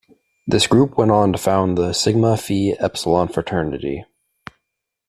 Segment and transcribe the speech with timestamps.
[0.47, 4.03] This group went on to found the Sigma Phi Epsilon fraternity.